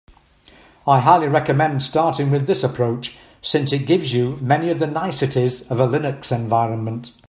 I 0.87 0.99
highly 0.99 1.27
recommend 1.27 1.83
starting 1.83 2.31
with 2.31 2.47
this 2.47 2.63
approach, 2.63 3.19
since 3.39 3.71
it 3.71 3.85
gives 3.85 4.15
you 4.15 4.37
many 4.37 4.71
of 4.71 4.79
the 4.79 4.87
niceties 4.87 5.61
of 5.69 5.79
a 5.79 5.85
Linux 5.85 6.31
environment. 6.35 7.11